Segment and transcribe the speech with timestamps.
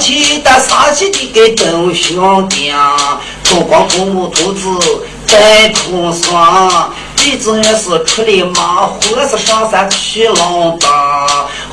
[0.00, 2.72] 气的杀气的给周兄弟，
[3.44, 4.66] 烛光父母兔子
[5.26, 10.88] 在土上，弟子也是出来忙，或是上山去劳动，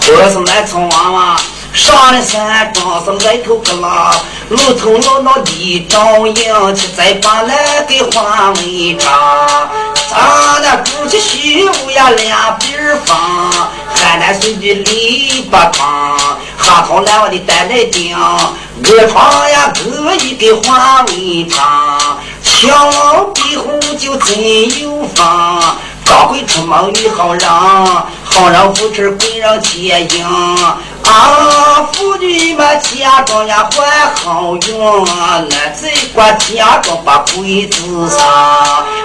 [0.02, 1.38] 或是来从娃娃。
[1.74, 4.12] 上了山庄是来头个啦，
[4.50, 9.97] 路头老闹地照应，去再把那给换为长。
[10.10, 13.16] 咱那煮起西屋呀两边放，
[13.94, 16.18] 海南水的篱笆旁，
[16.58, 22.20] 哈头来我的带来顶，我床呀隔一给换为长。
[22.42, 25.78] 墙壁红就真有房。
[26.06, 30.26] 早会出门遇好人，好人扶持贵人接应。
[31.08, 35.06] 啊，妇女们家中呀换好运，
[35.50, 38.20] 男子管家中把柜子上。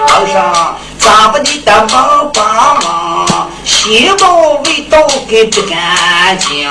[0.07, 2.43] 皇上，咱们的忙帮
[2.83, 6.69] 忙，西门味道给不干净。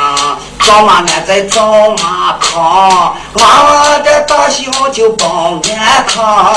[0.59, 6.55] 找马俺在找马康，娃娃的大小就保安康。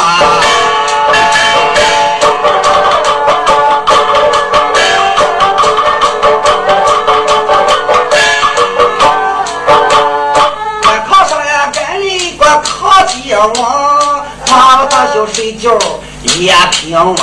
[16.40, 17.18] 也平稳，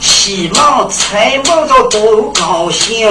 [0.00, 3.08] 西门财门着都高兴，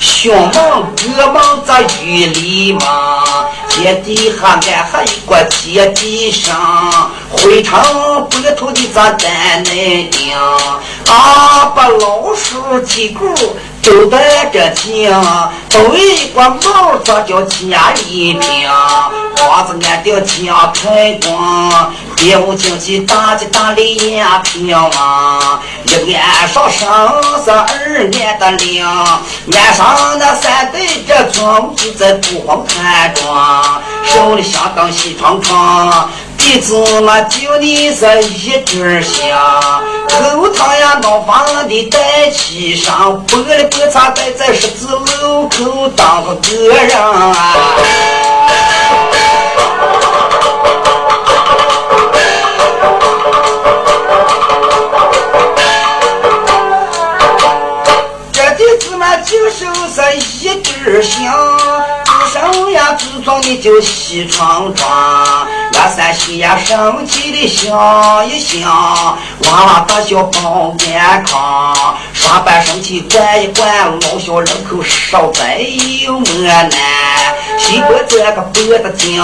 [0.00, 0.52] 兄门
[0.96, 7.78] 哥门在雨里嘛，街底下俺还一个街底上，灰尘
[8.30, 10.36] 白土的咋在那顶？
[11.08, 13.20] 啊，把老鼠几个。
[13.82, 15.08] 都带着劲，
[15.70, 18.68] 都一个帽子叫加一瓶，
[19.36, 25.60] 房子俺的家太光，别无经济大吉大利也平啊。
[25.84, 26.88] 一安上生
[27.44, 36.10] 是二年的灵，安上那三代这庄住在不黄滩庄，手里香当西窗窗。
[36.36, 39.38] 弟子嘛，就你这一根香，
[40.08, 47.34] 口汤呀，脑房的带气上，拨了拨茶带在十字路口当个个人啊。
[63.46, 75.58] 自装的就西窗窗，那三喜呀，生气的笑一笑，娃娃大小保健康，上班生气管一管，老小人口少再
[76.04, 76.70] 有么难，
[77.56, 79.22] 西瓜这个脖子紧，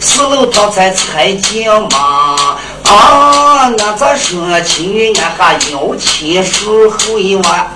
[0.00, 7.72] 四楼套菜菜金嘛，啊，那咱说起俺还有亲属后一万。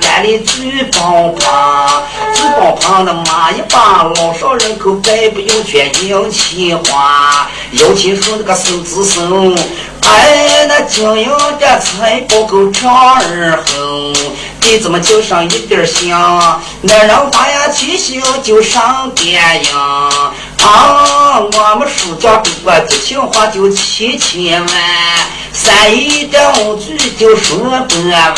[0.00, 2.02] 干的嘴包胖，
[2.34, 9.54] 嘴包胖的骂一把，老少人口百不用全硬气话，尤其是那个手指手，
[10.02, 14.12] 哎，那经营的财不够长二后，
[14.60, 24.68] 弟子们就上一点香，那人花呀七星就上电影，啊，我们书家读过激情话就七千万，
[25.52, 27.56] 三一这五句就说
[27.88, 28.34] 不完。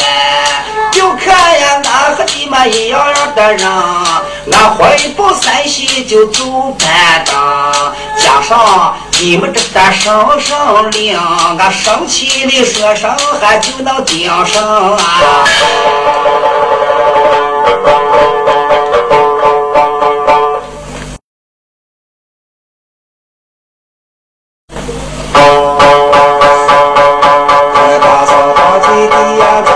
[0.93, 3.67] 就看呀，那和你们一样样的人，
[4.53, 11.19] 俺回不山西就做班长，加上你们这单声声令，
[11.59, 13.11] 俺生气的说声
[13.41, 15.45] 还就能顶上啊！
[27.75, 29.72] 俺打扫房间的呀。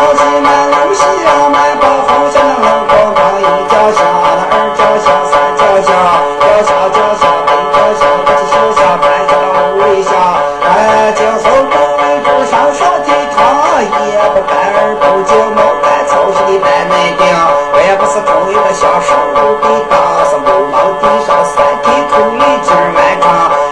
[19.46, 19.94] 老的大，
[20.28, 23.24] 是毛毛地上三体土里劲满场。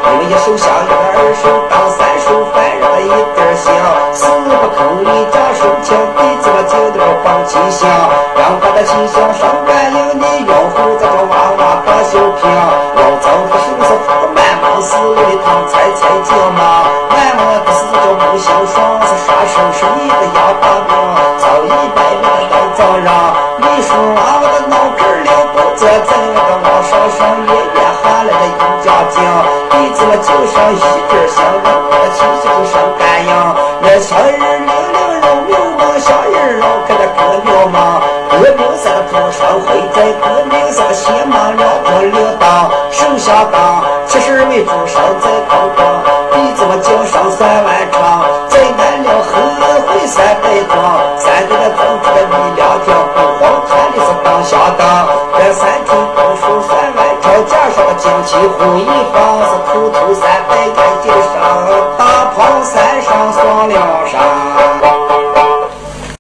[0.07, 3.67] 因为一手下一个二手当三手翻人的一点香，
[4.13, 7.91] 四不空里家手枪，一这么劲都要放七香。
[8.37, 12.47] 让他的七香上感应，你用后，再这娃娃把小平，
[12.95, 13.91] 老张不是不是
[14.33, 14.54] 满。
[14.75, 16.83] 不是为他财财几吗？
[17.09, 18.75] 俺们不是叫不小顺，
[19.07, 20.91] 是啥时候是你的牙花边？
[21.39, 23.07] 早一百遍的告状人，
[23.59, 29.23] 你说娃娃的脑壳里不坐在那个王上上，爷爷喊来的银家精，
[29.71, 30.77] 你这就像一
[31.09, 32.75] 只小人，那就像上
[33.29, 34.94] 羊，那小人里。
[44.65, 45.85] 朱烧在高光，
[46.33, 49.31] 弟子们经上三万场，在南岭后
[49.87, 50.75] 会三百庄，
[51.19, 55.07] 三队的总出的力量挺，不慌看的是当相当。
[55.37, 61.37] 这三军攻守三万条，加上个金旗红一方，是头头三百眼睛上，
[61.99, 64.24] 大炮山上双梁山。